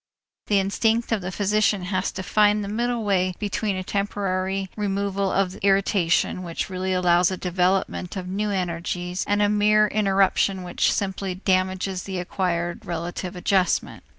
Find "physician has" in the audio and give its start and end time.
1.31-2.11